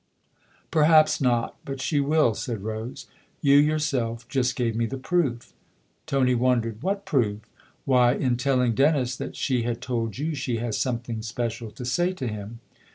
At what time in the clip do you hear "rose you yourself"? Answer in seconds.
2.63-4.27